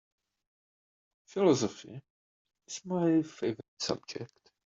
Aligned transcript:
Philosophy 1.27 2.01
is 2.65 2.81
my 2.85 3.21
favorite 3.21 3.61
subject. 3.77 4.51